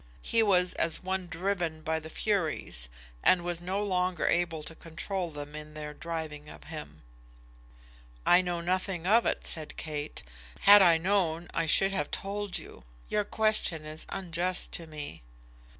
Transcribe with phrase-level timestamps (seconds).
[0.23, 2.89] He was as one driven by the Furies,
[3.21, 7.03] and was no longer able to control them in their driving of him.
[8.25, 10.23] "I know nothing of it," said Kate.
[10.61, 12.83] "Had I known I should have told you.
[13.09, 15.21] Your question is unjust to me."